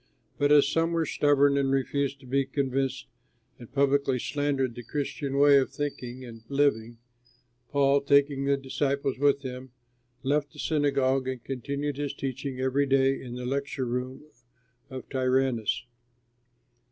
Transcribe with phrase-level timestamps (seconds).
[0.39, 3.05] But as some were stubborn and refused to be convinced
[3.59, 6.97] and publicly slandered the Christian way of thinking and living,
[7.69, 9.73] Paul, taking the disciples with him,
[10.23, 14.23] left the synagogue and continued his teaching every day in the lecture room
[14.89, 15.85] of Tyrannus.